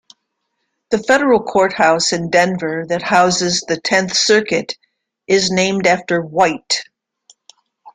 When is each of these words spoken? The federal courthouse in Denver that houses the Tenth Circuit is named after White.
The 0.89 0.97
federal 0.97 1.43
courthouse 1.43 2.11
in 2.11 2.31
Denver 2.31 2.85
that 2.89 3.03
houses 3.03 3.61
the 3.67 3.79
Tenth 3.79 4.17
Circuit 4.17 4.75
is 5.27 5.51
named 5.51 5.85
after 5.85 6.19
White. 6.19 6.81